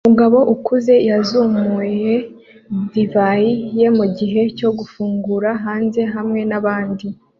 Umugabo 0.05 0.37
ukuze 0.53 0.93
yazamuye 1.09 2.13
divayi 2.91 3.51
ye 3.79 3.87
mugihe 3.97 4.41
cyo 4.57 4.69
gufungura 4.77 5.49
hanze 5.63 6.01
hamwe 6.13 6.41
nabandi 6.49 7.07